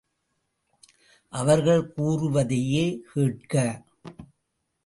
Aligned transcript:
அவர்கள் 1.33 1.83
கூறுவதையே 1.93 2.85
கேட்க! 3.11 3.53